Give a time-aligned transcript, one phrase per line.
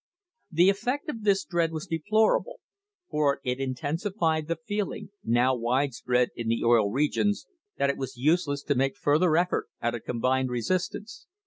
[0.51, 2.59] The effect of this dread was deplorable,
[3.11, 7.45] for it intensified the feeling, now wide spread in the Oil Regions,
[7.77, 11.27] that it was useless to make further effort at a combined resistance.